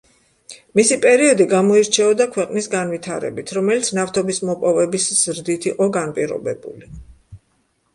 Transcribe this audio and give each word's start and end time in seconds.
მისი 0.77 0.95
პერიოდი 1.03 1.47
გამოირჩეოდა 1.51 2.27
ქვეყნის 2.37 2.69
განვითარებით, 2.77 3.55
რომელიც 3.61 3.95
ნავთობის 4.01 4.43
მოპოვების 4.51 5.11
ზრდით 5.25 5.73
იყო 5.75 5.95
განპირობებული. 6.03 6.95